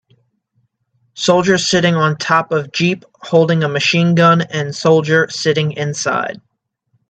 Soldier 1.13 1.59
sitting 1.59 1.93
on 1.93 2.17
top 2.17 2.51
of 2.51 2.71
Jeep 2.71 3.05
holding 3.19 3.61
a 3.63 3.69
machine 3.69 4.15
gun 4.15 4.41
and 4.41 4.75
soldier 4.75 5.27
sitting 5.29 5.73
inside. 5.73 6.41